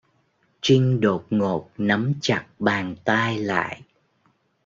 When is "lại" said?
3.37-3.81